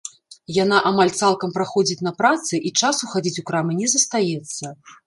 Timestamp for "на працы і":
2.09-2.75